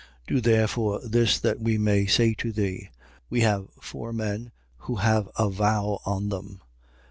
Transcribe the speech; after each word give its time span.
21:23. 0.27 0.27
Do 0.33 0.41
therefore 0.41 0.99
this 1.01 1.39
that 1.39 1.59
we 1.61 2.07
say 2.07 2.33
to 2.33 2.51
thee. 2.51 2.89
We 3.29 3.41
have 3.41 3.67
four 3.79 4.11
men, 4.11 4.51
who 4.77 4.95
have 4.95 5.29
a 5.37 5.47
vow 5.51 5.99
on 6.07 6.29
them. 6.29 6.61